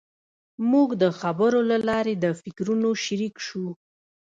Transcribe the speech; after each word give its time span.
موږ 0.71 0.89
د 1.01 1.03
خبرو 1.19 1.59
له 1.71 1.77
لارې 1.89 2.13
د 2.17 2.25
فکرونو 2.41 2.89
شریک 3.03 3.35
شوو. 3.47 3.71